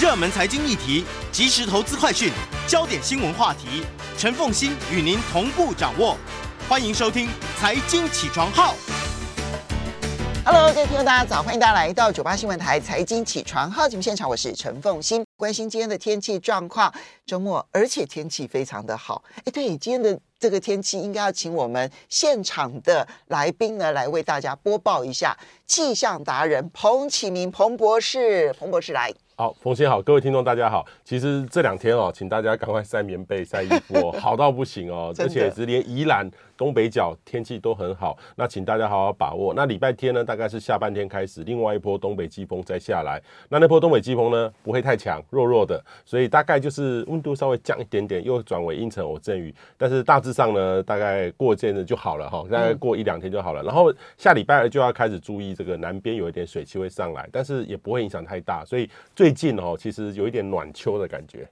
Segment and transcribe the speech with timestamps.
[0.00, 2.32] 热门财经议题、即时投资快讯、
[2.66, 3.84] 焦点新闻话题，
[4.16, 6.16] 陈凤欣与您同步掌握。
[6.68, 7.26] 欢迎收听
[7.60, 8.74] 《财经起床号》。
[10.44, 11.42] Hello，各位听众，大家早！
[11.42, 16.92] 欢迎大家来到九八新闻台《财经起床号》节目现场，我是陈凤欣，关心今天的天气状况。
[17.26, 19.22] 周末，而且天气非常的好。
[19.44, 25.36] 哎，对，今天的这个天气，应该要请我们现场的来宾呢，来为大家播报一下。
[25.66, 29.12] 气象达人彭启明彭博士，彭博士来。
[29.34, 30.86] 好，冯先好，各位听众大家好。
[31.02, 38.16] 其实这两天哦，请大家赶快晒棉被、晒衣服哦， 好到不行哦，而且是连宜兰东北角天气都很好。
[38.36, 39.52] 那请大家好好把握。
[39.54, 43.20] 那礼拜天呢，大概是下半天开始，另外一波东北季风再下来。
[43.48, 49.54] 那那波东北季风呢，不会太强，弱弱的，所以大概就是温度稍微降一点点，又转为阴沉偶阵雨。
[49.76, 53.62] 但是大致上呢，大概过一阵子就好了哈，大概过一两天就好了。
[53.62, 61.48] 然后下礼拜二就要开始注意这个南边有一点水汽会上来，但是也不会影响太大，所以最近哦，其实有一点暖秋的感觉。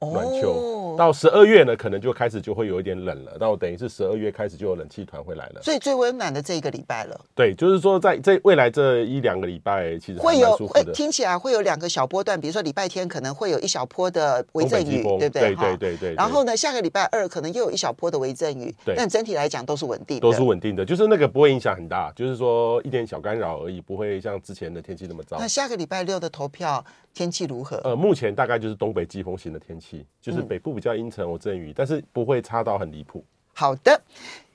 [0.00, 3.36] 暖秋到十二月呢，可能就开始就会有一点冷了。
[3.38, 7.20] 那我等于是十二月开始就有冷气团会来了，所以最温暖的这一个礼拜了。
[7.34, 15.54] 对，就是说在这未来这一两个礼拜，其实会有会听起来会有两个小波段，比如说礼拜天可能会有一小波的微阵雨，对不对？
[15.54, 16.14] 对对对对。
[16.14, 18.94] 然后呢，下个礼拜二可能又有一小波的微阵雨，对。
[18.96, 25.36] 但整体来讲都是稳定的，都是稳定的，就是那个不会影响很大，就是说一点小干扰而已，不会像之前的天气那么糟。
[25.38, 27.76] 那下个礼拜六的投票天气如何？
[27.84, 29.89] 呃，目前大概就是东北季风型的天气，
[30.20, 33.24] 就是北部比较阴沉我阵雨，但是不会差到很离谱。
[33.54, 34.02] 好的。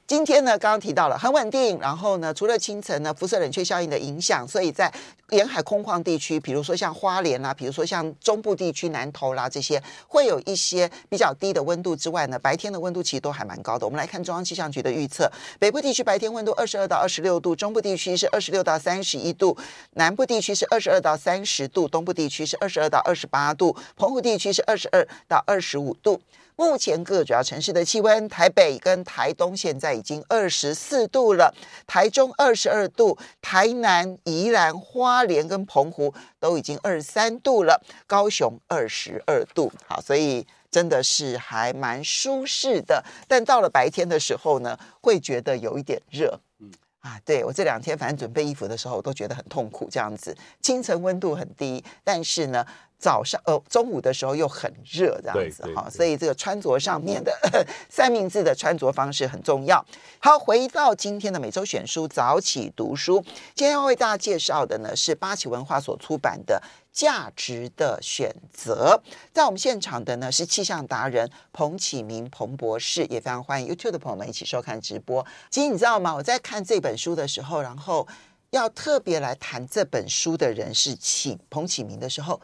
[0.08, 4.94] 今天呢，刚刚提到了很稳定，然后呢，除了清晨呢辐射冷却效应的影响，所以在
[5.31, 13.86] 沿海空旷地区，比如说像花莲啦，比如说像中部地区南投啦这些，会有一些比较低的温度之外呢，白天的温度其实都还蛮高的。
[13.88, 19.58] 我们来看中央气象局的预测，北部地区白天温度二十二到二十六度，中部地区是二十六到三十一度，
[19.94, 26.22] 南部地区是二十二到三十度，东部地区是二十二到二十八度，澎湖地区是二十二到二十五度。
[26.58, 31.53] 目前各主要城市的气温，台北跟台东现在已经二十四度了，
[31.85, 39.69] 台中二十二度，台南、宜兰、花莲跟澎湖都已经二十三度了，高雄二十二度。
[39.85, 43.03] 好，所以真的是还蛮舒适的。
[43.28, 46.40] 但到了白天的时候呢，会觉得有一点热。
[46.59, 46.72] 嗯
[47.02, 49.90] 啊，对，我这两天反正准备衣服的时候，我都觉得很痛苦。
[49.91, 52.66] 这样子，清晨温度很低，但是呢。
[53.05, 57.31] 早上呃，中午的时候又很热，这样子哈，所以这个穿着上面的
[57.88, 59.85] 三明治的穿着方式很重要。
[60.17, 63.23] 好，回到今天的每周选书早起读书，
[63.53, 66.59] 今天要为大家介绍的呢是八旗文化所出版的
[66.91, 68.99] 《价值的选择》。
[69.31, 75.23] 在我们现场的呢是气象达人彭启明彭博士，也非常欢迎 YouTube 的朋友们一起收看直播。
[75.51, 76.16] 其实你知道吗？
[76.16, 78.07] 我在看这本书的时候，然后
[78.49, 82.41] 要特别来谈这本书的人是启彭启明的时候。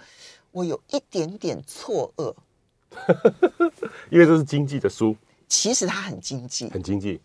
[0.52, 2.34] 我有一点点错愕，
[4.10, 5.16] 因为这是经济的书。
[5.48, 7.20] 其实它很经济，很经济，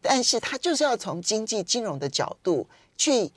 [0.00, 3.30] 但是它就是要从经济金融的角度去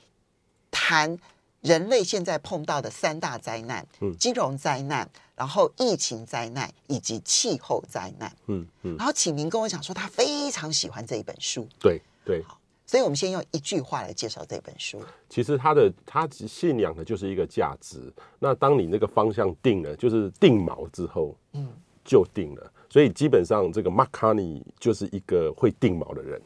[0.70, 1.18] 谈
[1.62, 8.32] 人类现在碰到的三大灾难：嗯，金融灾难，然后疫情灾难，以及气候灾难。
[8.46, 8.96] 嗯嗯。
[8.96, 11.68] 然后启明跟我讲说，他非常喜欢这一本书。
[11.80, 12.42] 对对。
[12.44, 12.59] 好。
[12.90, 15.00] 所以，我们先用一句话来介绍这本书。
[15.28, 18.12] 其实，他的他信仰的就是一个价值。
[18.40, 21.68] 那当你那个方向定了，就是定锚之后，嗯，
[22.04, 22.72] 就定了。
[22.88, 26.42] 所以，基本上这个 Mark Carney 就是一个会定锚的人。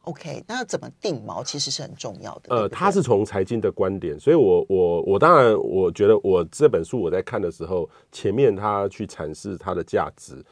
[0.00, 2.52] OK，那怎么定锚，其实是很重要的。
[2.52, 10.44] 呃，他是从财经的观点，所以我我我当然我觉得我这本书我在看的时候，前面他去阐释它的价值。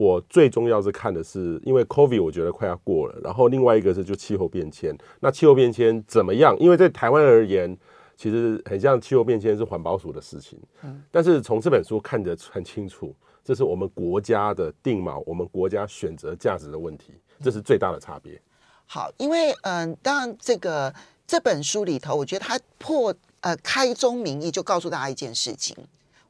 [0.00, 4.96] 我最重要是看的是，因为 COVID 我觉得快要过了，然后另外一个是就气候变迁。
[5.20, 6.56] 那气候变迁怎么样？
[6.58, 7.76] 因为在台湾而言，
[8.16, 10.58] 其实很像气候变迁是环保署的事情。
[10.84, 17.12] 嗯，但是从这本书看得很清楚，这是我们国家的定锚，我们国家选择价值的问题，
[17.42, 18.40] 这是最大的差别。
[18.86, 20.90] 好，因为嗯、呃，当然这个
[21.26, 25.76] 这本书里头，我觉得它破呃开宗明义就告诉大家一件事情。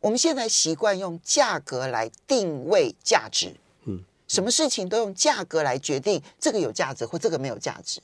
[0.01, 3.55] 我们现在习惯用价格来定位价值，
[3.85, 8.01] 嗯，什么事情都用价格来决定，这个有价值或这个没有价值。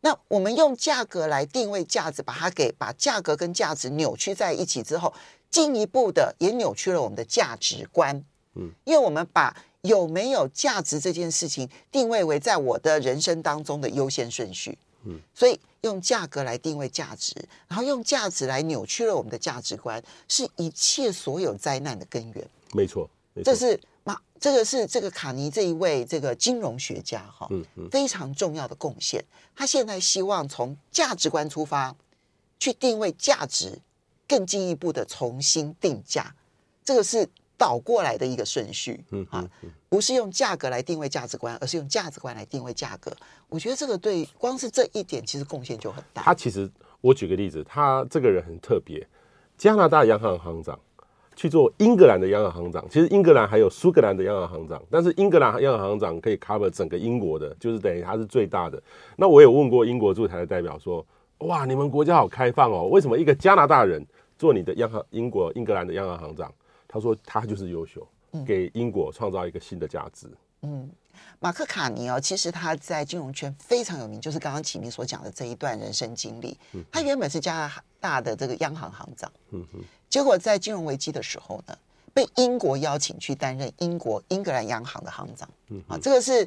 [0.00, 5.12] 那我们用价格来定位价值，把它给把价格跟价值扭曲在一起之后，
[5.50, 8.24] 进一步的也扭曲了我们的价值观，
[8.54, 14.78] 嗯，因为我们把有没有价值这件事情定位为在我的人生当中的优先顺序。
[15.06, 17.34] 嗯，所以用价格来定位价值，
[17.68, 22.50] 然后用价值来扭曲了我们的价值观，是一切所有灾难的根源。
[22.72, 29.24] 没错，没错，这是马，这个是这个卡尼这一位这个金融学家哈，嗯嗯，非常重要的贡献。
[29.54, 31.94] 他现在希望从价值观出发，
[32.58, 33.78] 去定位价值，
[34.26, 36.34] 更进一步的重新定价，
[36.84, 39.48] 这个是倒过来的一个顺序，嗯啊，
[39.88, 43.10] 不是用价格来定位价值观，而是用价值观来定位价格。
[43.48, 46.22] 我觉得这个对光是这一点其实贡献就很大。
[46.22, 46.70] 他其实，
[47.00, 49.06] 我举个例子，他这个人很特别，
[49.56, 50.78] 加拿大央行行长。
[51.38, 58.82] 去做英格兰的央行行长，其实英格兰还有苏格兰的央行行长，但是英格兰央行行长可以 cover 整个英国的，就是等于他是最大的。
[59.16, 61.04] 那我有问过英国驻台的代表说，
[61.40, 64.02] 哇，你们国家好开放哦，为什么一个加拿大人
[64.38, 66.50] 做你的央行英国英格兰的央行行长？
[66.96, 68.06] 他说他就是优秀，
[68.46, 70.26] 给英国创造一个新的价值。
[70.62, 70.90] 嗯。
[71.40, 76.56] 马克卡尼哦，其实他在金融圈非常有名，就是刚刚启明所讲的这一段人生经历。
[76.92, 79.30] 他原本是加拿大的这个央行行长，
[80.10, 81.76] 结果在金融危机的时候呢，
[82.12, 85.48] 被英国邀请去担任英国英格兰央行的行长。
[85.88, 86.46] 啊，这个是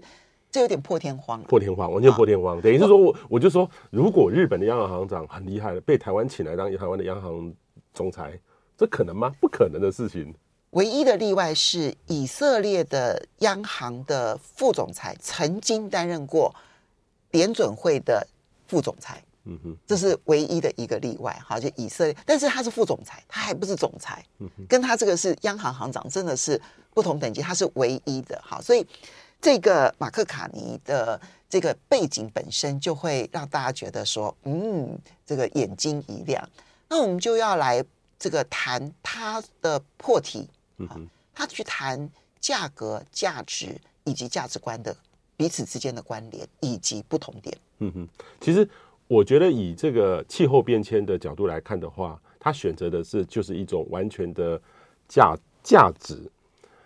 [0.51, 2.62] 这有点破天荒，破天荒，完全破天荒。
[2.62, 7.51] 等于是说我我就说，如果日本的央行行长很厉害的，被台湾请来当台湾的央行
[7.92, 8.40] 总裁，
[8.79, 9.35] 这可能吗？
[9.41, 10.33] 不可能的事情。
[10.69, 16.55] 唯一的例外是以色列的央行的副总裁曾经担任过
[17.31, 18.25] 联准会的
[18.67, 26.61] 副总裁，嗯哼，这是唯一的一个例外，哈，就以色列，但是他是副总裁，他还不是总裁，嗯哼，跟他这个是央行行长，真的是
[26.93, 28.87] 不同等级，他是唯一的，哈，所以
[29.41, 36.47] 这个马克卡尼的这个背景本身就会让大家觉得说，嗯，这个眼睛一亮，
[36.87, 37.83] 那我们就要来
[38.19, 40.48] 这个谈他的破题。
[40.77, 44.95] 嗯哼，他去谈价格、价值以及价值观的
[45.36, 47.57] 彼此之间的关联以及不同点。
[47.80, 48.07] 嗯哼，
[48.39, 48.68] 其实
[49.07, 54.62] 我觉得以这个气候变迁的角度来看的话，他选择的是就是一种完全的
[55.07, 56.18] 价价值。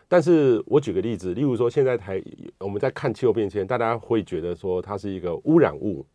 [0.07, 2.21] 但是我举个例子，例如说现在台
[2.59, 6.05] 我们在看气候变迁，大家会觉得说它是一个污染物，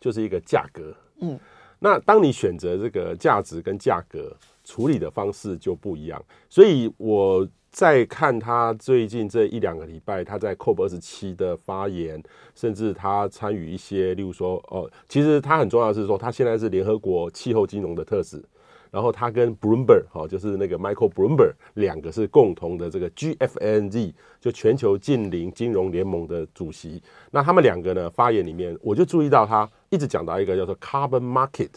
[0.00, 0.94] 就是一个价格。
[1.20, 1.38] 嗯，
[1.78, 4.36] 那当你选择这个价值跟价格。
[4.64, 12.22] 处理的方式就不一样，所以我在看他最近这一两个礼拜，他在 COP 二十七的发言，
[12.54, 18.44] 甚至他参与一些，例如说，哦，其实他很重要的是说，他现在是联合国气候金融的特使，
[18.90, 27.02] 然后他跟 Bloomberg 哈，就是那个 Michael Bloomberg 两个是共同的这个 GFNZ，就全球近零金融联盟的主席。
[27.30, 31.70] 那他们两个呢发言里面，我就注意到他一直讲到一个叫做 Carbon Market。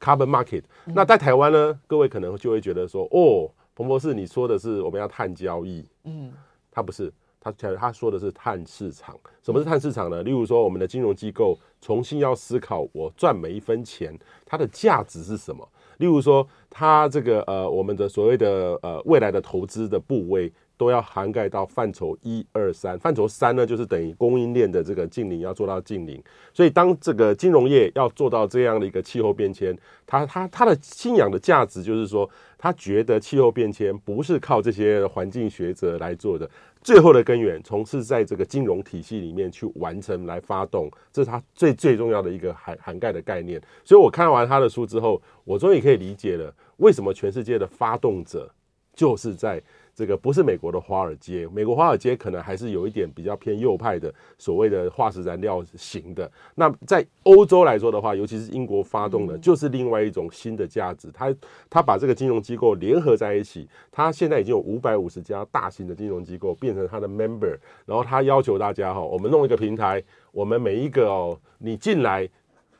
[0.00, 6.32] Carbon market，那在台湾呢，各位可能就会觉得说，哦，彭博士，你说的是我们要碳交易，嗯，
[6.70, 9.18] 他不是，他他说的是碳市场。
[9.42, 10.22] 什么是碳市场呢？
[10.22, 15.66] 例如说，我们的金融机构重新要思考，我赚每一分钱，它的价值是什么？
[15.98, 20.52] 例如说，它这个呃，我们的所谓的呃未来的投资的部位。
[20.76, 26.22] 都要涵盖到范畴一二三，范畴三呢，就是等于供应链的这个净零要做到净零。
[26.52, 29.76] 所以当这个金融业要做到这样的一个气候变迁，
[30.06, 32.28] 他他他的信仰的价值就是说，
[32.58, 36.48] 他觉得气候变迁不是靠这些环境学者来做的，
[36.82, 43.60] 最后的根源从是在这个金融体系里面去完成来发动，这是他最最重要的一个涵涵盖的概念。
[43.84, 48.52] 所以我看完他的书之后，我终于可以理解了为什么全世界的发动者
[48.94, 49.62] 就是在。
[49.96, 56.30] 这个不是美国的华尔街，美国华尔街可能还是有一点比较偏右派的所谓的化石燃料型的。
[56.54, 61.10] 那在欧洲来说的话，尤其是英国发动的，就是另外一种新的价值。
[61.14, 61.34] 他
[61.70, 72.28] 他把这个金融机构联合在一起，他现在已经有五百五十家大型的金融机构变成他的 member，然后他要求大家哈，我们弄一个平台，我们每一个哦，你进来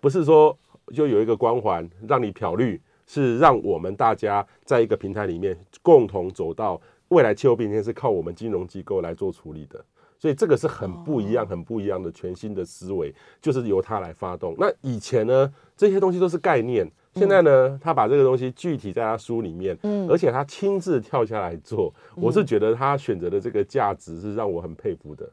[0.02, 0.54] 不是说
[0.92, 6.78] 就有一个光环让你漂绿，是让我们大家在一个平台里面共同走到。
[7.08, 9.84] 未来气候变迁是靠我们金融机构来做处理的，
[10.18, 14.54] 所以这个是很不一样、很不一样的全新的思维，就是由他来发动。
[14.58, 25.30] 那以前呢，这些东西都是概念，现在呢，他把这个东西具体在他书里面，嗯，而且他亲自跳下来做，我是觉得他选择的这个价值是让我很佩服的。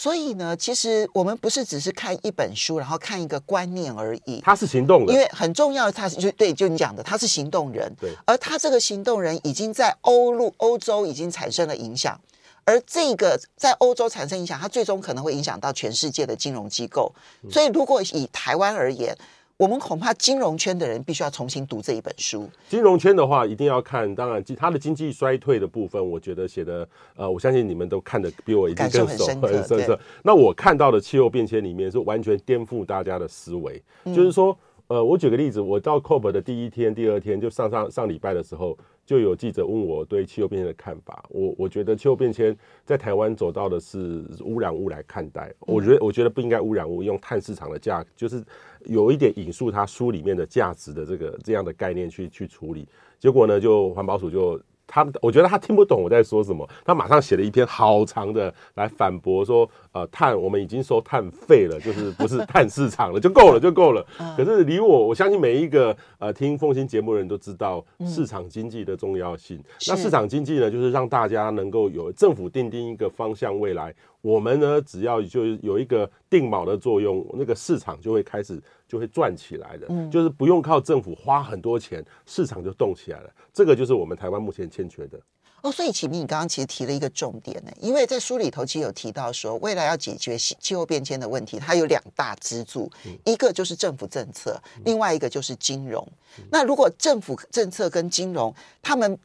[0.00, 4.40] 所以呢，其实我们不是只是看一本书，然后看一个观念而已。
[4.42, 7.94] 他是行动人，因为很重要的，他是就对，就你讲的，他是行动人。
[8.00, 12.18] 对，而他这个行动人已经在欧陆欧洲已经产生了影响，
[12.64, 17.12] 而这个在欧洲产生影响，它最终可能会影响到全世界的金融机构。
[17.50, 19.14] 所以，如果以台湾而言，
[19.60, 22.48] 我们恐怕金融圈的人必须要重新读这一本书。
[22.66, 24.12] 金融圈的话，一定要看。
[24.14, 30.00] 当然，它的经济衰退的部分，我觉得写的，呃，我相信你们都看的比我一定更熟，很深刻。
[30.22, 38.74] 那我看到的气候变迁里面是完全颠覆大家的思维，嗯、就是说，呃，我举个例子，我到 COP 的第一天、第二天，就上上上礼拜的时候，
[39.10, 41.24] 就有记者问我对气候变迁的看法。
[41.30, 48.40] 我我觉得气候变迁在台湾走到的是污染物来看待，我觉得我觉得不应该污染物用碳市场的价，就是
[48.84, 52.86] 有一点引述他书里面的价值的这个这样的概念去去处理。
[53.18, 54.60] 结果呢，就环保署就。
[54.92, 64.04] 他我觉得他听不懂我在说什么，他马上写了一篇好长的来反驳说，呃，碳我们已经收碳费了，就是不是碳市场了，就够了 就够了。
[64.36, 69.62] 可是离我，我相信每一个呃听凤新节目的人都知道市场经济的重要性。
[69.86, 78.60] 那市场经济呢，就是让大家能够有政府定定一个方向，未来我们呢只要就有一个定锚的作用，那个市场就会开始。
[78.90, 83.30] 就会赚起来的，就是不用靠政府花很多钱，市场就动起来了。
[83.54, 85.20] 这个就是我们台湾目前欠缺的。
[85.62, 92.90] 哦，所以启明，你刚刚其实提了一个重点呢，因为在书里头其实有提到说，未来要解决气候变迁的问题，它有两大支柱，
[93.24, 96.04] 一个就是政府政策，另外一个就是金融。
[96.50, 99.16] 那如果政府政策跟金融他们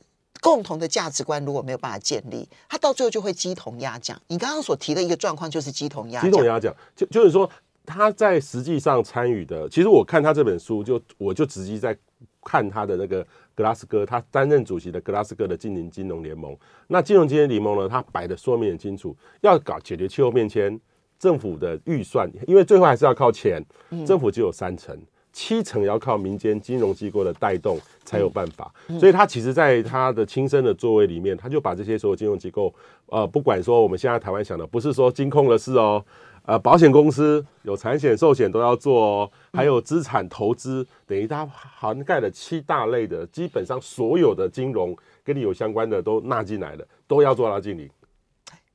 [0.42, 4.22] 共同的价值观如果没有办法建立，它到最后就会鸡同鸭讲。
[4.28, 7.50] 你刚刚所提的一个状况就是鸡同鸭讲，鸡同鸭讲，就就是说。
[7.86, 11.98] 他在实际上参与的，其实我看他这本书，就我就直接在
[12.44, 13.26] 看他的那个
[13.56, 16.56] 格拉斯哥，他担任主席的格拉斯哥的净零金融联盟。
[16.88, 20.80] 那金融经济联盟呢，他摆的说明很清楚，要搞解决气候变迁，
[21.18, 23.64] 政府的预算，因为最后还是要靠钱，
[24.06, 24.96] 政府只有三成，
[25.34, 28.72] 七成要靠民间金融机构的带动才有办法。
[29.00, 32.74] 所以他其实在他的亲身的座位里面，他就把这些所有金融机构，
[33.08, 36.06] 呃，不管说我们现在台湾想的，不是说金控的事哦。
[36.46, 47.90] 呃，保险公司有产险、寿险都要做哦，还有资产投资，等于它涵盖了七大类的，基本上所有的金融跟你有相关的都纳进来了，都要做到经理。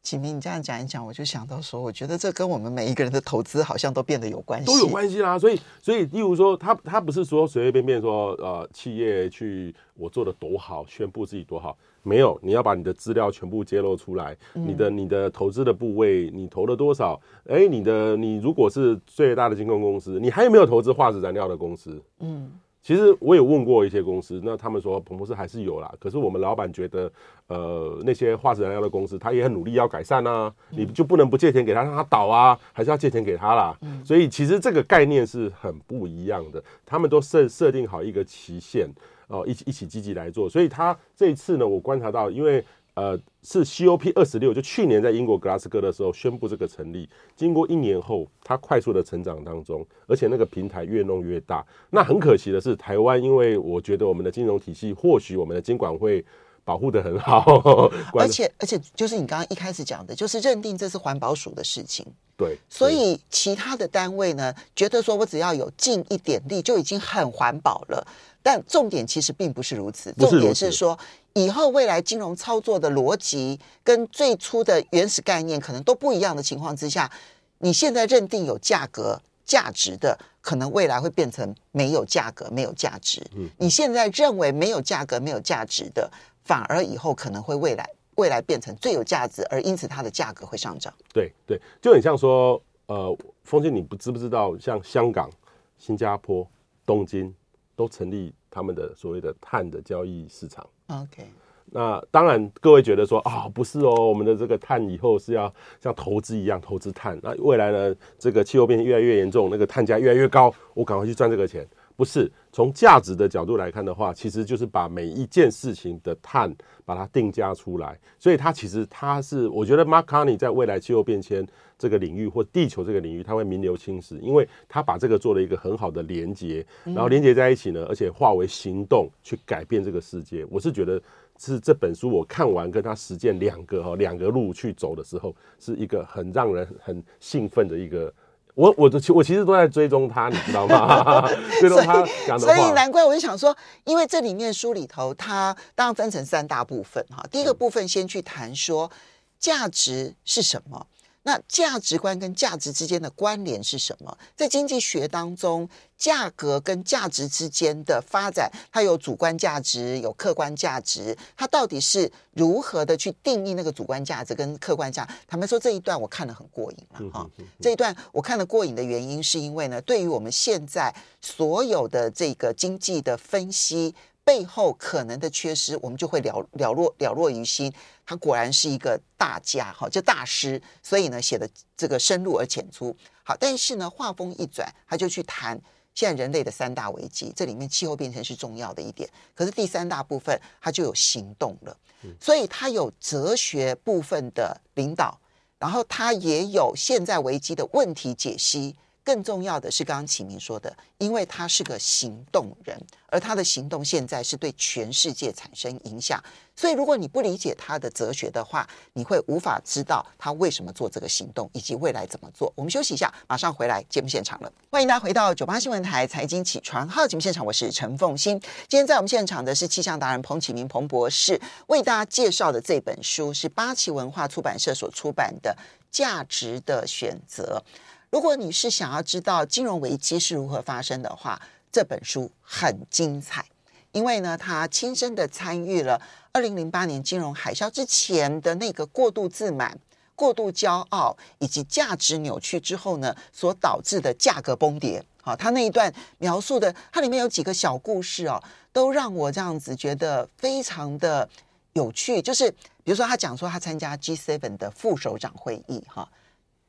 [0.03, 5.39] 启明，你这样讲一讲，我就想到说，我觉得这跟我们每一个人的投资好像都变得有关系，都有关系啦。
[5.39, 11.77] 所以，所以，例如说，他他不是说随随便便说，呃，企业去我做的多好，宣布自己多好。
[12.03, 17.21] 没有，你要把你的资料全部揭露出来，你的你的投资的部位，你投了多少？
[17.47, 22.03] 哎，你的你如果是最大的金控公司，你还有没有投资化石燃料的公司？
[22.21, 22.51] 嗯，
[22.83, 25.93] 其实我有问过一些公司，那他们说彭博士还是有啦。
[25.99, 27.13] 可是我们老板觉得，
[27.49, 33.77] 呃，那些化石燃料的公司，他也很努力要改善啊，你就不能不借钱给他让他倒啊，还是要借钱给他啦。
[34.05, 38.89] 所以其实这个概念是很不一样的，他们都设设定好一个期限。
[39.29, 42.65] 哦，一起一起积极来做，所以他这一次呢，我观察到，因为
[43.01, 51.65] 呃是 COP 二十六，就去年在英国格拉斯哥的时候宣布这个成立，经过一年后，它快速的成长当中，而且那个平台越弄越大。
[51.89, 56.23] 那很可惜的是，台湾因为我觉得我们的金融体系，或许我们的监管会
[56.71, 68.07] 保护的很好， 而且而且就是你刚刚一开始讲的，就是认定这是环保署的事情，对，所以其他的单位呢，觉得说我只要有尽一点力，就已经很环保了。
[68.41, 70.97] 但重点其实并不是如此，重点是说，
[71.33, 77.11] 以后未来金融操作的逻辑跟最初的原始概念可能都不一样的情况之下，
[77.59, 83.21] 你现在认定有价格价值的，可能未来会变成没有价格没有价值。
[83.59, 86.11] 你现在认为没有价格没有价值的，
[86.51, 90.93] 反而以后可能会未来未来变成最有价值，而因此它的价格会上涨。
[91.15, 95.31] 对对，就很像说，呃，风信，你不知不知道，像香港、
[95.79, 96.45] 新加坡、
[96.85, 97.33] 东京。
[97.77, 100.69] 都成立他们的所谓的碳的交易市场。
[100.89, 101.25] OK，
[101.65, 107.19] 那当然各位觉得说啊，不是哦，我们的这个碳以后是要像投资一样投资碳。
[107.23, 111.67] 那未来呢，这个气候变迁越来越严重，那个碳价越来越高，我赶快去赚这个钱。
[111.97, 116.53] 不是，从价值的角度来看的话，其实就是把每一件事情的碳
[116.85, 117.99] 把它定价出来。
[118.19, 121.47] 所以它其实它是，我觉得 Mark Carney 在未来气候变迁
[121.79, 130.45] 这个领域或地球这个领域，它会名留青史，因为他把这个做了一个很好的连接，然后连接在一起呢，而且化为行动去改变这个世界。
[130.51, 131.01] 我是觉得
[131.39, 138.13] 是这本书我看完跟他实践两个哈两个路去走的时候，是一个很让人很兴奋的一个。
[138.61, 141.27] 我我的我其实都在追踪他，你知道吗？
[141.59, 147.25] 追踪他讲的话，所以难怪我就想说，因为这里面书里头，它当然分成三大部分哈。
[147.31, 148.91] 第一个部分先去谈说
[149.39, 150.87] 价值是什么。
[151.31, 154.19] 那价值观跟价值之间的关联是什么？
[154.35, 165.09] 在经济学当中，价格跟价值之间的发展，它有主观价值，有客观价值，它到底是如何的去定义那个主观价值跟客观价？
[165.29, 167.31] 坦白说，这一段我看得很过瘾了哈。
[167.61, 173.95] 这一段我看得过瘾的原因，是因为呢，对于我们现在所有的这个经济的分析。
[174.23, 177.73] 背后可能的缺失，我们就会了了若了若于心。
[178.11, 182.93] 他果然是一个大家，哈，这大师，所以呢写的这个深入而浅出。
[183.23, 185.57] 好，但是呢话锋一转，他就去谈
[185.95, 191.77] 现在人类的三大危机，这里面气候变迁是重要的一点，可是第三大部分他就有行动了，
[192.19, 195.17] 所以他有哲学部分的领导，
[195.61, 198.75] 然后他也有现在危机的问题解析。
[199.03, 202.79] 更重要的是，刚刚启明说的，因为他是个行动人，
[203.09, 206.23] 而他的行动现在是对全世界产生影响。
[206.55, 212.53] 所以，如果你不理解他的哲学的话，你会无法知道他为什么做这个行动，以及未来怎么做。
[212.55, 214.53] 我们休息一下，马上回来节目现场了。
[214.71, 218.39] 欢迎大家回到九八新闻台财经起床号节目现场，我是陈凤欣。
[218.69, 225.57] 今天在我们现场的是气象达人彭启明彭博士，为大家介绍的这本书是八旗文化出版社所出版的
[225.91, 227.63] 《价值的选择》。
[228.11, 231.41] 如果你是想要知道金融危机是如何发生的话，
[231.71, 233.45] 这本书很精彩，
[233.93, 236.01] 因为呢，他亲身的参与了
[236.33, 239.79] 二零零八年金融海啸之前的那个过度自满、
[240.17, 245.01] 过度骄傲以及价值扭曲之后呢，所导致的价格崩跌。
[245.23, 251.29] 好，他那一段描述的，它里面有几个小故事哦，都让我这样子觉得非常的
[251.75, 252.21] 有趣。
[252.21, 252.51] 就是
[252.83, 256.09] 比如说，他讲说他参加 G7 的副首长会议，哈。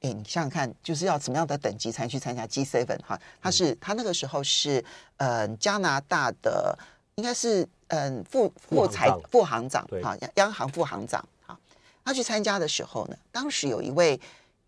[0.01, 3.19] 哎，你想想看，就是要什么样的等级才去参加 G Seven 哈？
[3.39, 4.83] 他是他那个时候是
[5.17, 6.77] 呃加拿大的，
[7.15, 11.55] 应该是嗯、呃、副副财副行长哈，央行副行长哈。
[12.03, 14.19] 他去参加的时候呢，当时有一位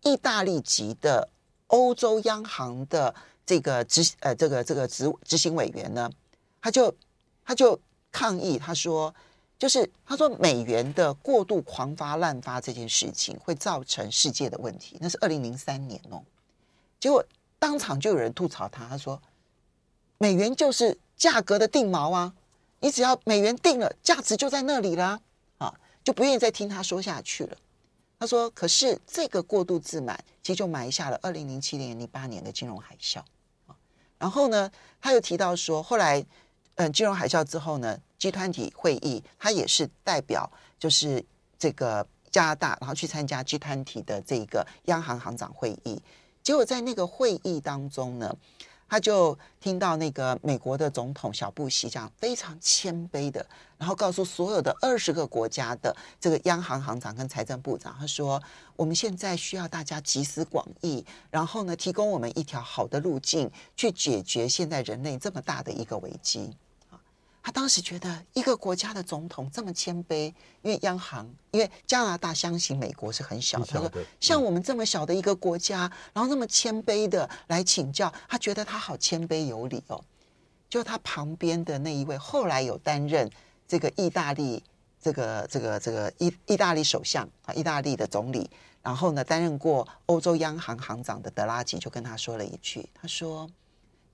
[0.02, 1.28] 意大利籍的
[1.66, 3.12] 欧洲央行的
[3.44, 6.08] 这个执呃这个这个执执行委员呢，
[6.62, 6.94] 他就
[7.44, 7.78] 他就
[8.12, 9.14] 抗议，他说。
[9.64, 16.22] 就是他说美元的过度狂发滥发这件事情会造成世界的问题，那是二零零三年哦。
[17.00, 17.24] 结果
[17.58, 19.18] 当场就有人吐槽他，他说
[20.18, 22.34] 美元就是价格的定锚啊，
[22.80, 25.18] 你只要美元定了，价值就在那里啦
[25.56, 27.56] 啊，就不愿意再听他说下去了。
[28.18, 33.20] 他说，可是这个过度自满，其实就埋下了二零零七年、零八年的金融海啸
[33.66, 33.74] 啊。
[34.18, 36.22] 然后呢，他又提到说，后来
[36.74, 37.98] 嗯，金融海啸之后呢。
[38.24, 41.22] 集团体会议，他也是代表，就是
[41.58, 46.00] 这个加拿大，然后去参加 G20 的这个央行行长会议。
[46.42, 48.34] 结果在那个会议当中呢，
[48.88, 53.44] 他就听到那个美国的总统小布希这样非常谦卑的，
[53.76, 58.42] 然后告诉所有的二十个国家的这个央行行长跟财政部长，他说
[58.74, 66.56] ：“我们现在需要大家集思广益，然后呢，提供我们一条好的路径，去解决现在人类这么大的一个危机。”
[67.46, 75.80] 他当时觉得一个国家的总统这么谦卑，因为央行，因为加拿大相信美国是很小的，他说像我们这么小的一个国家，
[76.14, 80.02] 然后那么谦卑的来请教，他觉得他好谦卑有礼哦。
[80.70, 83.30] 就他旁边的那一位，后来有担任
[83.68, 84.64] 这个意大利
[84.98, 88.48] 这个这个这个意意大利首相啊，意大利的总理，
[88.82, 93.46] 然后呢担任过欧洲央行行长的德拉吉就跟他说了一句，他说：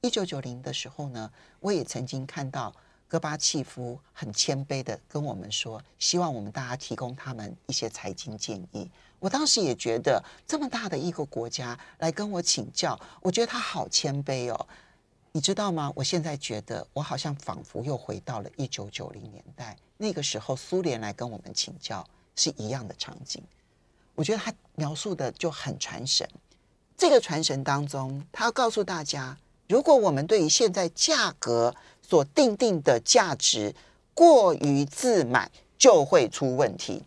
[0.00, 2.74] 一九九零的时候呢，我也曾经看到。
[3.10, 8.88] 戈巴契夫很谦卑的跟我们说，希望我们大家提供他们一些财经建议。
[9.18, 14.66] 我当时也觉得，这么大的一个国家来跟我请教，我觉得他好谦卑哦。
[15.32, 15.92] 你知道吗？
[15.96, 23.42] 我现在觉得，我好像仿佛又回到了一九九零年代，那个时候苏联来跟我们请教是一样的场景。
[24.14, 26.24] 我觉得他描述的就很传神。
[26.96, 29.36] 这个传神当中，他要告诉大家，
[29.70, 33.72] 如果我们对于现在价格，所定定的价值
[34.12, 37.00] 过于自满，就会出问题，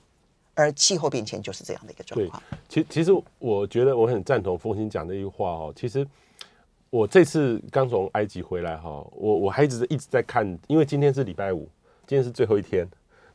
[0.54, 2.42] 而气候变迁就是这样的一个状况。
[2.70, 5.74] 其其实我觉得我很赞同凤馨讲的一句话哦。
[5.76, 6.08] 其实
[6.90, 11.68] 我这次刚从埃及回来哈，我我还一直一直在看，因为今天是礼拜五，
[12.08, 12.88] 今天是最后一天。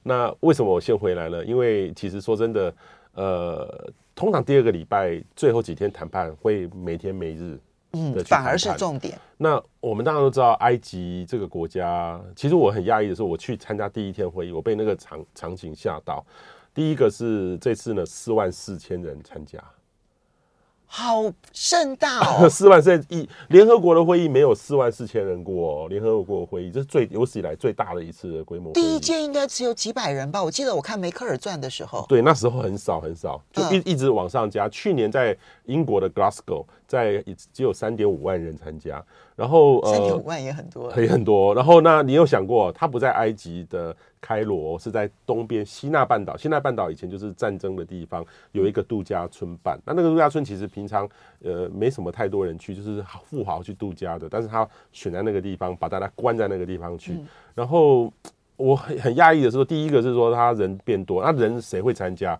[0.02, 1.44] 那为什么我先回来呢？
[1.44, 2.74] 因为其实说真的，
[3.12, 7.60] 呃，通常第二个礼拜最后几天谈判会每天每日。
[7.92, 9.18] 嗯，反而是重点。
[9.36, 16.24] 那我们大家都知道，埃及这个国家，其实我很讶异的是，我去参加第一天会议，我被那个场场景吓到。
[16.74, 19.58] 第一个是这次呢，四万四千人参加。
[20.90, 22.48] 好盛大哦！
[22.48, 28.72] 四万四一联合国的会议没有四万四千人过哦，联合国的会议这是最有史以来最大的一次的规模。
[28.72, 30.42] 第一届应该只有几百人吧？
[30.42, 34.66] 我记得我看梅克尔传的时候，对，那时候很少很少，就一一直往上加。
[34.66, 37.22] 嗯、去年在英国的 Glasgow，在
[37.52, 39.00] 只有三点五万人参加。
[39.36, 41.54] 然后三点五万也很多，也很多。
[41.54, 46.36] 然后那你有想过，他不在埃及的开罗，是在东边西奈半岛。
[46.36, 49.78] 西奈半岛以前就是战争的地方，有一个度假村办。
[49.84, 51.08] 那那个度假村其实平常
[51.44, 54.26] 呃没什么太多人去，就是富豪去度假的。
[54.28, 57.16] 但是他选在那个地方，把大家关在那个地方去。
[57.54, 58.12] 然后
[58.56, 62.36] 我很很讶异的是说，第一个是说他人变多，那人谁会参加？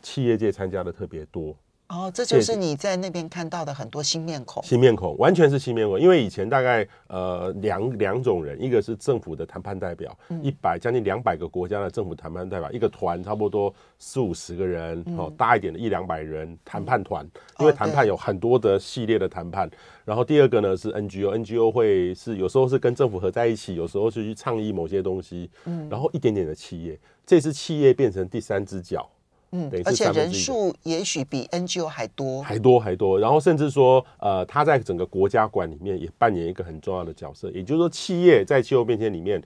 [0.00, 1.54] 企业界参加的特别多。
[1.88, 4.62] 哦，这就是你在那边看到的很多新面孔。
[4.62, 17.26] 新面孔完全是新面孔，因为以前大概呃两两种人，一个是政府的谈判代表，一百将近两百个国家的政府谈判代表，一个团差不多四五十个人，哦，大一点的一两百人谈判团，
[17.58, 19.70] 因为谈判有很多的系列的谈判。
[20.04, 29.08] 然后第二个呢是 NGO，NGO 会是有时候是跟政府合在一起，有时候是去倡议某些东西，嗯，然后一点点的企业，这支企业变成第三只脚。
[29.50, 33.18] 嗯，而且人数也许比 NGO 还多，还多还多。
[33.18, 37.50] 然后甚至说，呃，他在整个国家馆里面也扮演一个很重要的角色。
[37.52, 39.42] 也就是说，企业在气候变迁里面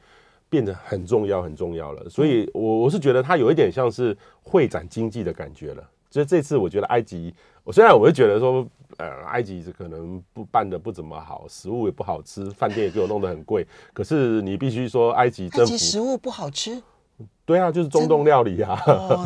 [0.49, 2.09] 变得很重要，很重要了。
[2.11, 5.89] 所以，我我是觉得它有一点像是会展经济的感觉了。
[6.11, 8.67] 所以这次我觉得埃及，我虽然我会觉得说，
[8.99, 13.65] 呃，埃及可能不办的不怎么好，食物也不好吃，饭店也给我弄得很贵。
[13.95, 16.83] 可是你必须说，埃及政府，埃及食物不好吃。
[17.45, 18.81] 对啊，就是中东料理啊，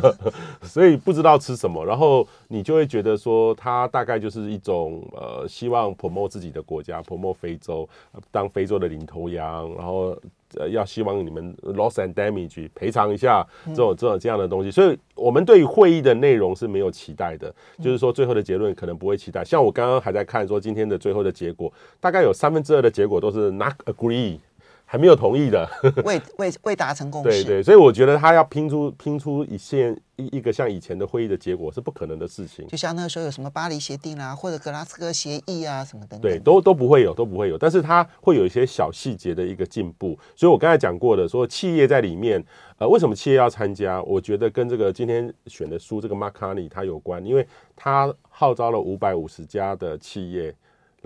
[0.63, 7.87] 所以不知道吃什么，然后你就会觉得说，他大概就是一种呃，希望 promote 自己的国家，promote 非洲，
[8.31, 10.17] 当非洲的领头羊，然后
[10.57, 14.71] 呃，要希望你们 loss and damage 赔偿一下这种这种这样的东西。
[14.71, 19.45] 所以我们对于会议的内容是没有期待的，就是说最后的结论可能不会期待。
[19.45, 21.71] 像我刚刚还在看说今天的最后的结果，
[22.01, 24.39] 大概有三分之二的结果都是 not agree。
[24.89, 25.69] 还没有同意的，
[26.07, 27.29] 未未未达成共识。
[27.29, 32.65] 对对，所以我觉得他要拼出拼出一线一一个像以前的会议的结果是不可能的事情。
[32.69, 36.21] 就像那个时候有什么巴黎协定啊，或者格拉斯哥协议啊什么等等。
[36.21, 37.59] 对，都都不会有，都不会有。
[37.59, 40.17] 但是它会有一些小细节的一个进步。
[40.37, 42.43] 所以我刚才讲过的，说企业在里面，
[42.79, 44.01] 呃，为什么企业要参加？
[44.05, 47.45] 我觉得跟这个今天选的书这个 Mark Carney 他有关，因为
[47.75, 50.55] 他号召了五百五十家的企业。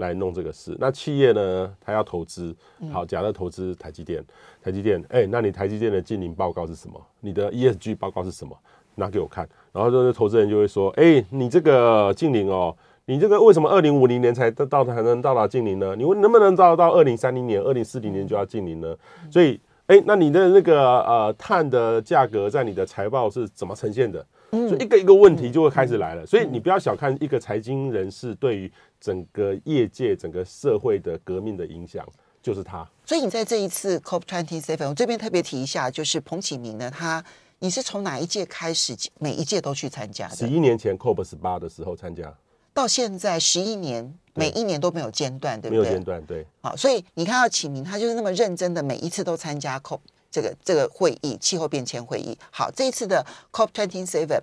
[0.00, 1.72] 来弄这个事，那企业呢？
[1.80, 2.52] 他要投资，
[2.92, 4.24] 好，假设投资台积电，
[4.60, 7.00] 台积电，哎、欸，那你台积电的净零报告是什么？
[7.20, 8.58] 你的 ESG 报告是什么？
[8.96, 9.48] 拿给我看。
[9.72, 15.94] 然后就是投资人就会说，哎、欸，你这个净零哦，你这个为什么二零五零年才到才能到达净零呢？
[15.94, 18.96] 你能不能到到二零三零年、二零四零年就要净零呢？
[19.30, 24.24] 所以，哎、欸，那你的那个呃碳的价格在你的财报是怎么呈现的？
[24.50, 32.04] 所以一个一个问题就会开始来了，所以你不要小看一个财经人士对于整个业界、整个社会的革命的影响，
[32.42, 32.86] 就是他。
[33.06, 37.24] 所以你在这一次 COP twenty seven，我这边特别提一下，就是彭启明呢，他
[37.60, 40.34] 你是从哪一届开始，每一届都去参加的？
[40.34, 42.34] 十一年前 COP 十八的时候参加，
[42.74, 45.82] 到现在十一年，每一年都没有间断，对不对？
[45.82, 46.44] 没有间断，对。
[46.60, 50.00] 好，所以你看到启明，他就是那么认真的，每一次都参加 COP。
[50.30, 52.38] 这个这个会议，气候变迁会议。
[52.50, 54.40] 好，这一次的 COP twenty seven，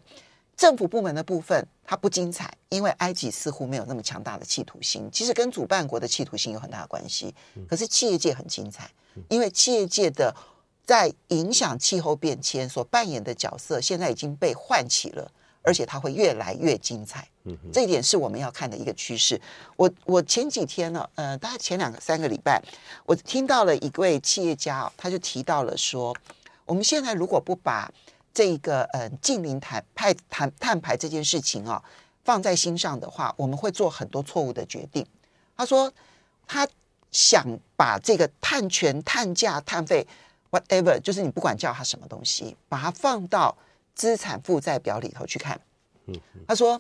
[0.56, 5.10] 政府部门的部分它不精彩，因为埃及似乎没有那么强大的企图心。
[5.12, 7.34] 其实跟主办国的企图心有很大的关系。
[7.68, 8.90] 可是企业界很精彩，
[9.30, 10.36] 因为企业界的
[10.86, 15.32] 在影响气候变迁所扮演的角色，现在已经被唤起了。
[15.68, 17.28] 而且它会越来越精彩，
[17.74, 19.38] 这一点是我们要看的一个趋势。
[19.76, 22.64] 我我前几天呢，呃，大概前两个三个礼拜，
[23.06, 26.16] 我听到了一位企业家，他就提到了说，
[26.66, 27.92] 我们现在如果不把
[28.34, 31.84] 这个呃近零碳排碳碳排这件事情啊
[32.24, 35.06] 放在心上的话，我们会做很多错误的决定。
[35.58, 35.92] 他说，
[36.48, 36.66] 他
[37.12, 40.08] 想把这个碳权、碳价、碳费
[40.50, 43.54] ，whatever，就是你不管叫它什么东西，把它放到。
[43.98, 45.60] 资产负债表里头去看，
[46.48, 46.80] 他说，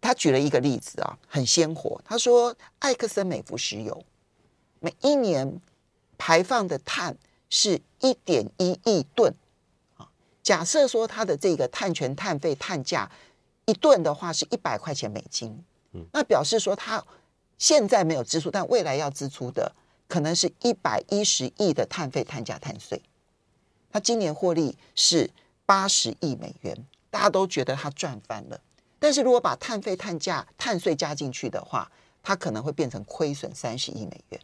[0.00, 2.02] 他举了一个例子啊，很鲜活。
[2.04, 4.02] 他说，埃克森美孚石油
[4.80, 5.60] 每一年
[6.18, 7.16] 排放的碳
[7.48, 9.32] 是一点一亿吨
[9.96, 10.10] 啊。
[10.42, 13.08] 假设说它的这个碳权、碳费、碳价
[13.66, 15.64] 一吨的话是一百块钱美金，
[16.12, 17.04] 那表示说它
[17.58, 19.72] 现在没有支出，但未来要支出的
[20.08, 23.00] 可能是一百一十亿的碳费、碳价、碳税。
[23.92, 25.30] 他今年获利是。
[25.72, 26.76] 八十亿美元，
[27.08, 28.60] 大家都觉得他赚翻了。
[28.98, 31.90] 但是如果把碳费、碳价、碳税加进去的话，
[32.22, 34.40] 它可能会变成亏损三十亿美元。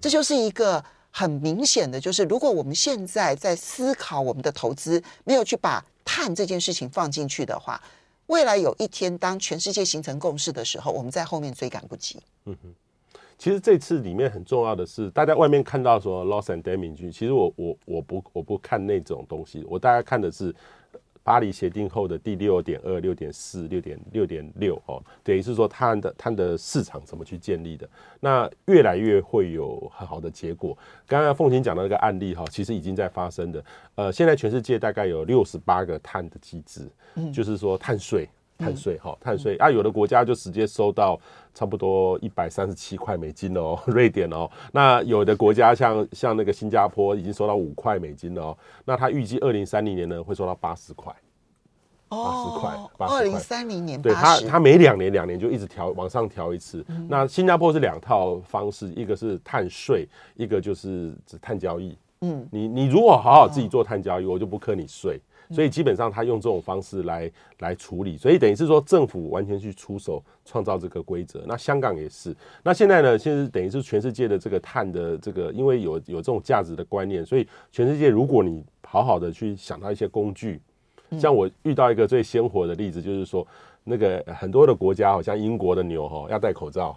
[0.00, 7.80] 这就是一个很明显的，就是如果我们现在在思考我们的投资，没有去把碳这件事情放进去的话，
[8.26, 12.20] 未来有一天当全世界形成共识的时候，我们在后面追赶不及。
[12.46, 12.74] 嗯哼。
[13.38, 20.54] 其实这次里面很重要的是，大家外面看到说 loss and damage，其实我我我不我不看那种东西，我大概看的是
[21.22, 27.86] 巴黎协定后的第六点二、六点四、六点六点六哦，等于是说它的它的市场怎么去建立的，
[28.20, 30.76] 那越来越会有很好的结果。
[31.06, 33.64] 刚刚凤琴讲的那个案例哈，其实已经在发生的。
[33.96, 36.88] 呃，现在全世界大概有六十八个碳的机制，
[37.32, 38.28] 就是说碳税。
[38.58, 41.18] 碳税哈，碳税啊，有的国家就直接收到
[41.54, 44.48] 差不多一百三十七块美金哦，瑞典哦。
[44.72, 48.58] 那有的国家像像那个新加坡已经收到五块美金了哦。
[48.84, 51.14] 那他预计二零三零年呢会收到八十块，
[52.08, 56.84] 八十块，二零三零年，对它，它每两年两年就一直调往上调一次。
[56.88, 61.96] 嗯、那新加坡是两套方式，一个是碳税，一个就是碳交易。
[62.22, 65.20] 嗯，你你如果好好自己做碳交易，哦、我就不课你税。
[65.50, 67.30] 所以基本上他用这种方式来
[67.60, 71.42] 来处理，所以等于是说政府完全去出手创造这个规则。
[71.46, 72.34] 那香港也是。
[72.62, 80.60] 那现在呢，现在等于是全世界的这个碳的这个，因为有有这种价值的观念，所以全世界如果你好好的去想到一些工具，
[81.18, 83.46] 像我遇到一个最鲜活的例子，就是说
[83.84, 86.96] 那个很多的国家，好像英国的牛哈要戴口罩，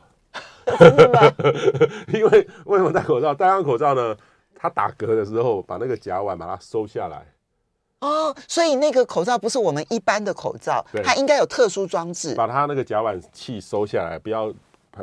[2.13, 3.33] 因为为什么戴口罩？
[3.33, 4.17] 戴上口罩呢，
[4.55, 7.23] 他打嗝的时候把那个甲烷把它收下来。
[8.01, 14.53] 哦，所以那个口罩不是我们一般的口罩，对它应该有特殊装置，把它那个甲烷气收下来，不要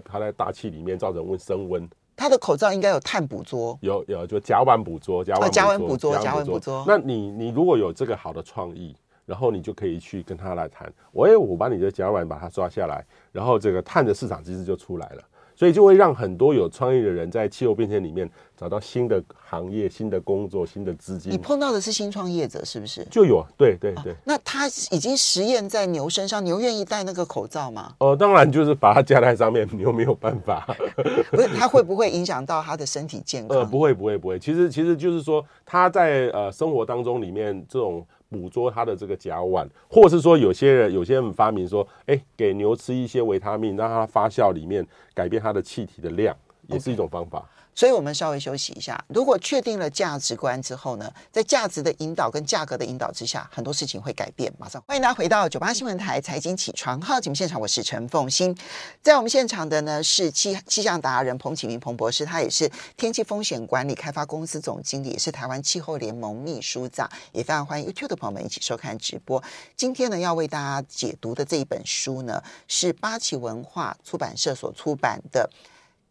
[0.04, 1.88] 排在大气里面造成温升温。
[2.16, 6.82] 它的口罩应该有碳捕捉，有有就甲烷捕捉，甲烷甲烷捕捉，甲烷捕捉。
[6.86, 15.22] 那你你如果有这个好的创意，然后你就可以去跟他来谈，我也我把你的甲烷把它抓下来，然后这个碳的市场机制就出来了。
[15.56, 21.32] 所以就会让很多有创意的人在气候变迁里面找到新的行业、新的工作、新的资金。
[21.32, 23.02] 你碰到的是新创业者是不是？
[23.10, 24.16] 就有，对对对、哦。
[24.24, 27.94] 那他已经实验在牛身上，牛愿意戴那个口罩吗？
[27.98, 30.66] 哦，当然就是把它架在上面，牛没有办法。
[31.32, 33.56] 不是，它会不会影响到他的身体健康？
[33.56, 34.38] 呃，不会不会不会。
[34.38, 38.06] 其实其实就是说他在呃生活当中里面这种。
[38.28, 46.36] 捕捉它的这个甲烷，或是说有些人有些人发明说，哎，给牛吃一些维他命，让它发酵里面改变它的气体的量，
[46.68, 47.48] 也是一种方法。
[47.76, 48.98] 所以我们稍微休息一下。
[49.08, 54.50] 如果确定了价值观之后呢，在价值的引导跟价格的引导之下，很多事情会改变。
[54.58, 58.56] 马上欢迎大家回到九八新闻台财经起床号节目现场，我是陈凤欣。
[59.02, 67.06] 在我们现场的呢是气气象达人彭启明彭博士，他也是天气风险管理开发公司总经理，也是台湾气候联盟秘书长。
[67.32, 69.42] 也非常欢迎 YouTube 的朋友们一起收看直播。
[69.76, 75.50] 今天呢要为大家解读的这一本书呢，是八旗文化出版社所出版的。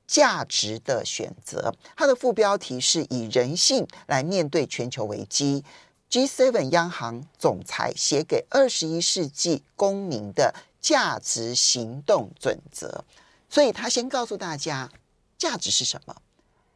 [0.08, 5.64] 价值的选择，它的副标题是以人性来面对全球危机。
[6.10, 13.04] G7 央行总裁写给二十一世纪公民的价值行动准则。
[13.50, 14.90] 所以他先告诉大家，
[15.38, 16.16] 价值是什么？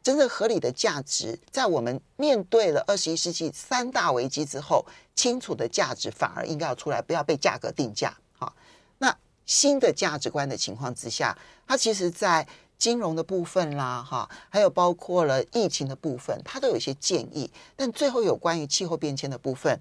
[0.02, 8.16] 真正合理的价值，在我们面对了二十一世纪三大危机之后，清楚的价值反而应该要出来，不要被价格定价。
[8.38, 8.54] 好，
[8.98, 9.14] 那
[9.44, 12.46] 新的价值观的情况之下，它其实，在
[12.80, 17.48] 金融的部分啦，哈，还有包括了疫情的部分，他都有一些建议。
[17.76, 19.78] 但最后有关于气候变迁的部分，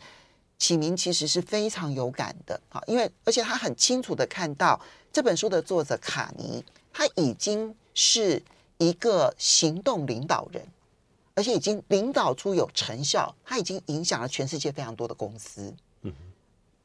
[0.57, 4.79] 启明其实是非常有感的，哈，因为而且他很清楚的看到
[5.13, 8.43] 这本书的作者卡尼，他已经是
[8.77, 10.67] 一个行动领导人，
[11.35, 15.73] 而且已经领导出有成效，他已经影响了全世界非常多的公司。
[16.01, 16.33] 嗯哼，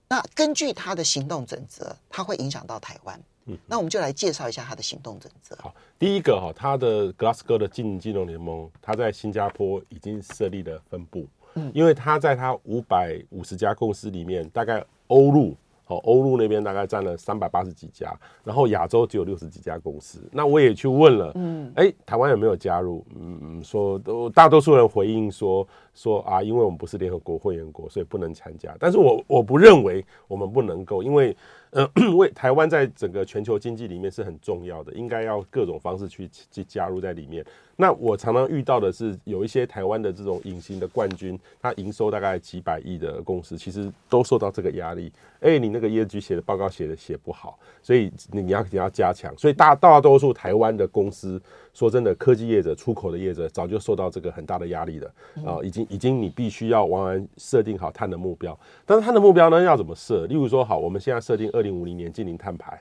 [0.08, 3.20] 那根据他的行动准则，他会影响到台湾。
[3.46, 5.56] 嗯，那我们就来介绍一下他的行动准则。
[5.56, 11.26] 好，第一个哈，他的格拉斯哥的经营金融联盟，他在新加坡已经设立了分部。
[11.54, 15.54] 嗯，因为他在他五百五十家公司里面，大概欧陆。
[15.86, 20.18] 好，欧陆那边大概占了三百八十几家，然后亚洲只有六十几家公司。
[20.32, 23.04] 那我也去问了，嗯，哎，台湾有没有加入？
[23.14, 28.74] 嗯，说都大多数人回应说说啊，因为我们不是联合国会员国，所以不能参加。
[28.80, 31.36] 但是我我不认为我们不能够，因为
[31.74, 37.44] 呃，为台湾在整个全球经济里面是很重要的，应该要各种方式去去加入在里面。
[37.76, 45.12] 那我常常遇到的是，有一些台湾的这种隐形的冠军，他营收大概几百亿的公司，其实都受到这个压力。
[45.40, 49.36] 哎，你那个业绩写的报告写的写不好，所以你你要你要加强。
[49.36, 51.40] 所以大大多数台湾的公司，
[51.74, 55.12] 说真的，科技业者、出口的业者，早就受到这个很大的压力了
[55.44, 55.58] 啊！
[55.62, 60.26] 已经已经你必须要完完设定好碳的目标，但是碳的目标呢，要怎么设？
[60.26, 62.80] 例如说，好，我们现在设定二零五零年净零碳排，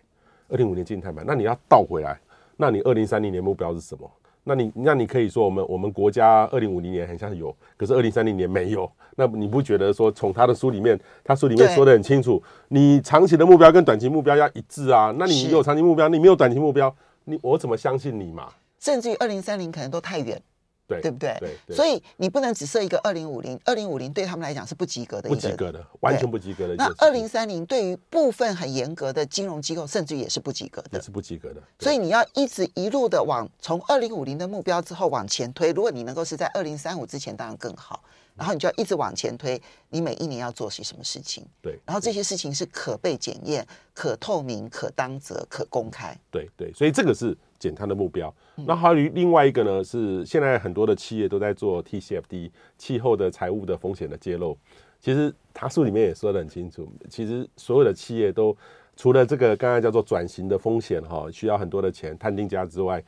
[0.50, 2.20] 二零五零净零碳排，那你要倒回来，
[2.56, 4.10] 那你二零三零年目标是什么？
[4.44, 8.90] 那你那你可以说我们我们国家二零五零年很像有，可是二零三零年没有。
[9.16, 15.14] 那你不觉得说从他的书里面，他书里面说的很清楚，你长期的目标跟短期目标要一致啊。
[15.18, 16.94] 那你有长期目标，你没有短期目标，
[17.26, 18.50] 你我怎么相信你嘛？
[18.80, 20.42] 甚至于二零三零可能都太远。
[20.88, 21.36] 对，对不对？
[21.40, 26.76] 对，对，所以你不能只设一个二零五零，二零五零对他们来讲是不及格的，不及格的，完全不及格的。
[26.76, 31.62] 那二零三零对于部分很严格的金融机构，甚至也是不及格的，也是不及格的。
[31.80, 38.04] 所以你要一直一路的往从二零五零的目标之后往前推，如果你能够是在二零三五之前，当然更好。
[38.36, 41.46] 然后你就要一直往前推，你每一年要做些什么事情？
[41.62, 46.18] 对，然后这些事情是可被检验、可透明、可当责、可公开。
[46.32, 48.34] 对对，所以这个是减碳的目标。
[48.68, 54.58] 那还有另外一个呢，是现在很多的企业都在做 TCFD 气候的财务的风险的揭露。
[55.00, 58.56] 其实他书里面也说得很清楚，其实所有的企业都
[58.98, 63.02] 除了这个刚才叫做转型的风险哈，需要很多的钱探定价之外，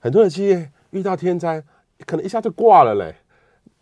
[0.00, 1.62] 很多的企业遇到天灾，
[2.04, 3.14] 可能一下就挂了嘞。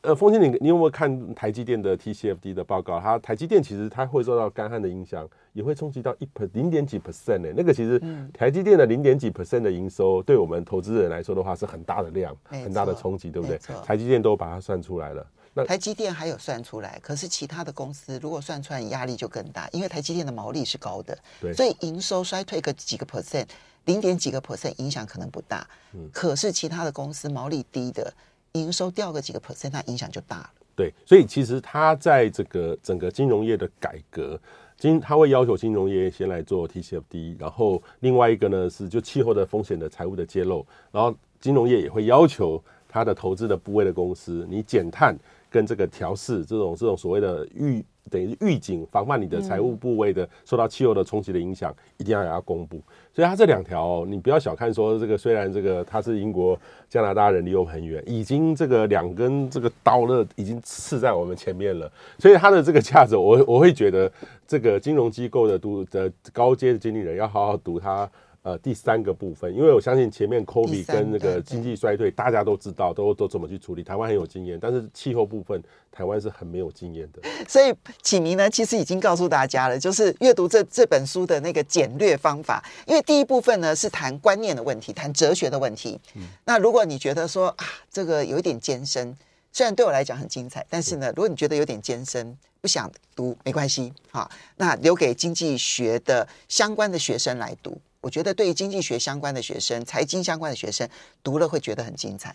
[0.03, 3.01] 呃，风清，你你有没有看台积电的 TCFD 的报告？
[3.01, 7.49] 它台积电其实它会受到干旱的影响，也会冲击到一 per 零点几 percent 呢。
[7.57, 8.01] 那个其实
[8.33, 13.59] 台积电的零点几 percent 的营收，对我们投资人来说的话是很大的量，很大的冲击，对不对？
[13.85, 15.27] 台积电都把它算出来了。
[15.53, 23.47] 那台积电还有算出来，可是其他的公司如果算出来，压力就更大，因为台积电的毛利是高的，对，所以营收衰退个几个 percent，
[23.87, 25.67] 零点几个 percent 影响可能不大。
[25.93, 28.15] 嗯，可是其他的公司毛利低的。
[28.53, 30.51] 营收掉个几个 percent，它影响就大了。
[30.75, 34.41] 对，所以其实它在这个整个金融业的改革，
[34.77, 45.17] 金它会要求金融业先来做 TCFD，然后另外一个呢是就气候的风险的财务的揭露，然后金融业也会要求它的投资的部位的公司，你减碳
[45.51, 47.85] 跟这个调试这种这种所谓的预。
[48.09, 52.81] 等于预警防范你的财务部位的受到气候的冲击的影响，一定要给它公布。
[53.13, 61.91] 所以它这两条，哦，你不要小看说这个，虽然这个它是英国、加拿大人离我们很远，已经这个两根这个刀了，已经刺在我们前面了。
[62.19, 64.11] 所以它的这个价值，我我会觉得
[64.47, 68.09] 这个金融机构的读的高阶的经理人要好好读它。
[68.43, 73.83] 呃，第三个部分，因为我相信前面 COVID 跟那个经济衰退，大家都知道，都都怎么去处理。
[73.83, 77.21] 台湾很有经验，但是气候部分，台湾是很没有经验的。
[77.47, 82.65] 所以启明呢，其实已经告诉大家了，就是阅读这这本书的那个简略方法。
[82.87, 86.01] 因为第一部分呢是谈观念的问题，谈哲学的问题。
[86.15, 86.23] 嗯。
[86.45, 89.15] 那如果你觉得说啊，这个有一点艰深，
[89.53, 97.79] 虽然对我来讲很精彩，但是呢，如果你觉得有点艰深，不想读没关系，好，那留给经济学的相关的学生来读。
[98.09, 100.89] 我觉得对于经济学相关的学生、财经相关的学生
[101.23, 102.35] 读了会觉得很精彩。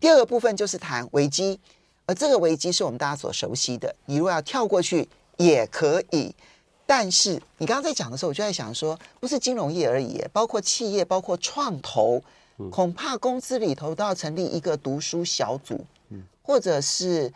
[0.00, 1.60] 第二个部分就是谈危机，
[2.06, 3.94] 而这个危机是我们大家所熟悉的。
[4.06, 5.06] 你如果要跳过去
[5.36, 6.34] 也可以，
[6.86, 12.22] 但是你刚刚在讲的时候，我就在想说，不是金融业而已，包括企业、包括创投，
[12.70, 15.84] 恐怕公司里头都要成立一个读书小组，
[16.40, 17.30] 或者是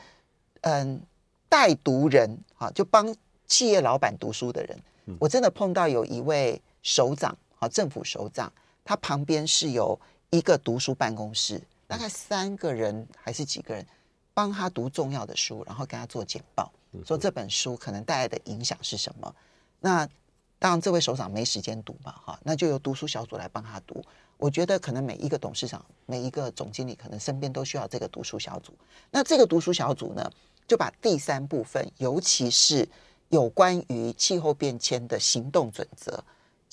[0.63, 0.99] 嗯
[1.51, 3.15] 带读人啊，就帮
[3.47, 4.79] 企业老板读书的人。
[5.19, 7.37] 我真的碰到有一位首长。
[7.69, 8.53] 政府首长，
[8.85, 9.99] 他旁边是有
[10.31, 13.87] 一个读书办公室，大概三个人还是几个人，
[14.33, 16.73] 帮他读重要的书，然后跟他做简报，
[17.05, 19.35] 说这本书可能带来的影响是什么。
[19.81, 20.09] 那
[20.59, 24.03] 当然，这位首长没时间读嘛，哈，那就由读书小组来帮他读。
[24.39, 28.73] 我觉得可能每一个董事长、每一个总经理，可能身边都需要这个读书小组。
[29.11, 30.31] 那这个读书小组呢，
[30.67, 32.89] 就把第三部分，尤其是
[33.29, 36.25] 有关于气候变迁的行动准则。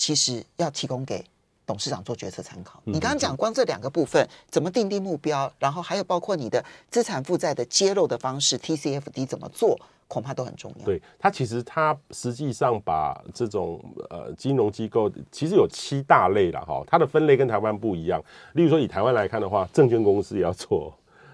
[0.01, 1.23] 其实要提供给
[1.63, 2.81] 董事长做决策参考。
[2.85, 10.85] 你刚刚讲光这两个部分，怎么定定目标，然后还有包括你的资产负债的揭露的方式，TCFD 怎么做，恐怕都很重要。
[10.85, 18.19] 对，它其实它实际上把这种呃金融机构其实有七大类了哈，它的分类跟台湾不一样。
[18.53, 20.91] 例如说以台湾来看的话，证券公司也要做。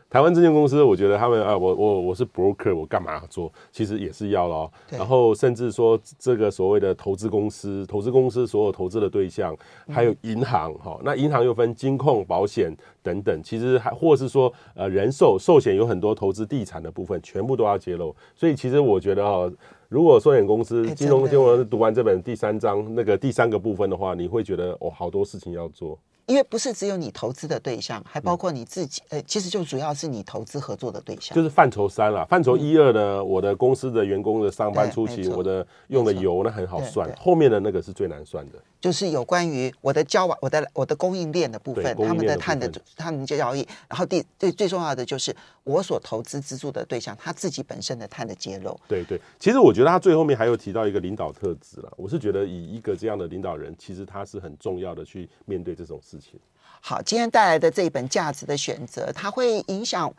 [0.10, 3.52] 台湾证券公司，我觉得他们啊，我我我是 broker，我干嘛要做？
[3.74, 4.72] 其实也是要咯。
[4.90, 9.54] 然后甚至说这个所谓的投资公司，投资公司所有投资的对象，
[9.90, 10.98] 还有银行哈。
[11.04, 13.44] 那银行又分金控、保险等等。
[13.44, 18.16] 其实还或是说呃人寿寿险有很多投资地产的部分，全部都要揭露。
[18.34, 19.52] 所以其实我觉得哈，
[19.90, 26.00] 如果寿险公司金融金融读完这本第三章那个第三个部分的话，你会觉得哦，好多事情要做。
[26.28, 29.02] 因为不是只有你投资的对象，还包括你自己。
[29.10, 31.34] 呃，其实就主要是你投资合作的对象。
[31.34, 38.60] 就是范畴三了，范畴一二呢，我的公司的员工的上班出勤，我的用的油那很好算，后面的那个是最难算的。
[38.88, 48.80] 就是有关于我的交往、我的我的供应链的部分，他们的碳的他们的交易，然后第最最重要的就是我所投资资助的对象他自己本身的碳的揭露。
[48.88, 56.40] 对对，其实我觉得他最后面还有提到一个领导特质了，我是觉得以一个这样的领导人，其实他是很重要的去面对这种事情。
[56.80, 60.10] 好，今天带来的这一本价值的选择，它会影响，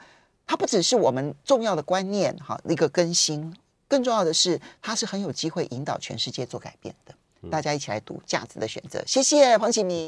[0.46, 3.56] 它不只是我们重要的观念，哈，一个更新，
[3.88, 7.14] 更重要的是，它是很有机会引导全世界做改变的。
[7.50, 10.06] 大家一起来读《价值的选择》，谢谢黄启明。